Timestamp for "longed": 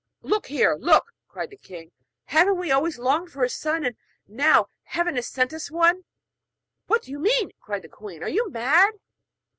2.97-3.29